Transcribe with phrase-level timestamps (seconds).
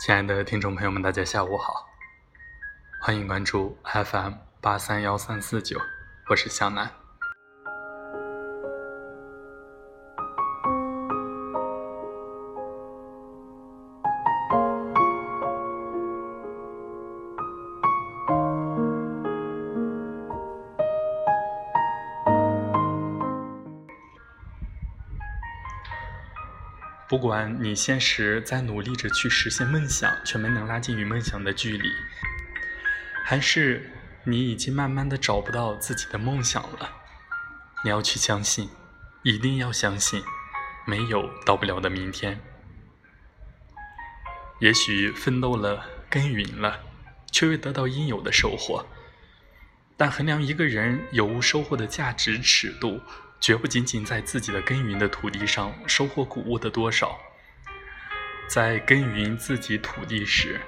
[0.00, 1.86] 亲爱的听众朋友们，大家下午好，
[3.02, 5.78] 欢迎关注 FM 八三幺三四九，
[6.30, 6.99] 我是向南。
[27.10, 31.90] 不管你现实在努力着去实现梦想，却没能拉近与梦想的距离，
[33.24, 33.90] 还是
[34.22, 36.88] 你已经慢慢的找不到自己的梦想了，
[37.82, 38.70] 你要去相信，
[39.24, 40.22] 一定要相信，
[40.86, 42.40] 没有到不了的明天。
[44.60, 46.78] 也许奋斗了，耕耘了，
[47.32, 48.86] 却未得到应有的收获，
[49.96, 53.00] 但衡量一个人有无收获的价值尺度。
[53.40, 57.18] 绝不仅仅在自己的耕耘的土地上收获谷物的多少，
[58.46, 60.60] 在耕耘自己土地时，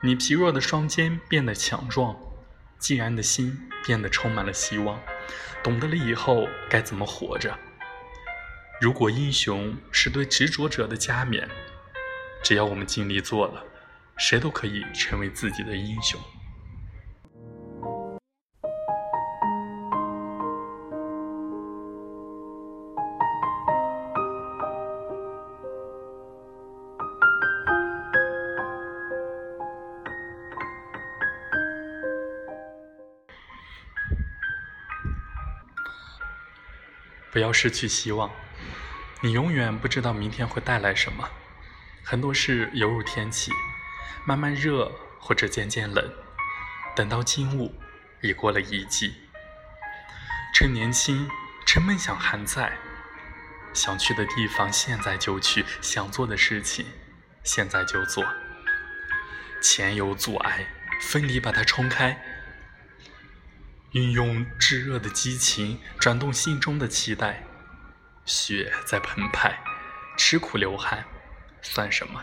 [0.00, 2.16] 你疲弱的双肩变得强壮，
[2.80, 4.98] 寂然的心变得充满了希望，
[5.62, 7.58] 懂得了以后该怎么活着。
[8.80, 11.46] 如果英雄是对执着者的加冕，
[12.42, 13.62] 只要我们尽力做了，
[14.16, 16.18] 谁都可以成为自己的英雄。
[37.38, 38.28] 不要失去希望，
[39.20, 41.30] 你永远不知道明天会带来什么。
[42.02, 43.52] 很多事犹如天气，
[44.24, 46.12] 慢慢热或者渐渐冷，
[46.96, 47.72] 等到今物，
[48.22, 49.14] 已过了一季。
[50.52, 51.30] 趁年轻，
[51.64, 52.76] 趁梦想还在，
[53.72, 56.86] 想去的地方现在就去，想做的事情
[57.44, 58.26] 现在就做。
[59.62, 60.66] 前有阻碍，
[61.00, 62.20] 奋力把它冲开。
[63.92, 67.42] 运用炙热的激情，转动心中的期待，
[68.26, 69.58] 血在澎湃，
[70.14, 71.02] 吃苦流汗，
[71.62, 72.22] 算什么？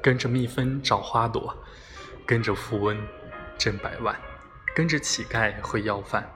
[0.00, 1.52] 跟着蜜蜂找花朵，
[2.24, 2.96] 跟着富翁
[3.58, 4.16] 挣百万，
[4.76, 6.32] 跟着乞丐会要饭。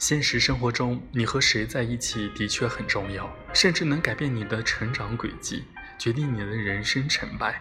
[0.00, 5.66] 现实生活中，你和谁在一起的确很重要，甚至能改变你的成长轨迹，
[5.98, 7.60] 决定你的人生成败。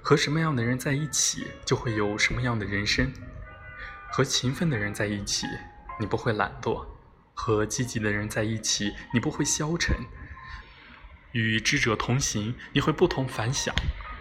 [0.00, 3.12] 和什么样的人在一起，就会有什么样的人生。
[4.12, 5.44] 和勤奋的人在一起，
[5.98, 6.86] 你不会懒惰；
[7.34, 9.96] 和积极的人在一起，你不会消沉。
[11.32, 13.74] 与智者同行，你会不同凡响；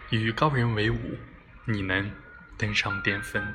[0.10, 0.98] 与高人为伍，
[1.66, 2.12] 你能
[2.58, 3.54] 登上巅峰。